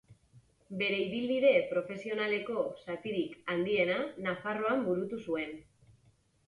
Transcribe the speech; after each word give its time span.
Bere 0.77 0.95
ibilbide 1.01 1.51
profesionaleko 1.73 2.65
zatirik 2.87 3.37
handiena 3.55 4.01
Nafarroan 4.31 4.85
burutu 4.91 5.23
zuen. 5.29 5.57